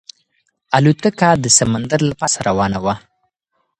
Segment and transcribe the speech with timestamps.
[0.77, 2.95] الوتکه د سمندر له پاسه روانه وه.